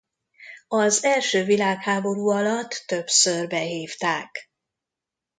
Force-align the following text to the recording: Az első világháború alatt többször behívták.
Az 0.67 1.03
első 1.03 1.43
világháború 1.43 2.27
alatt 2.29 2.83
többször 2.87 3.47
behívták. 3.47 4.49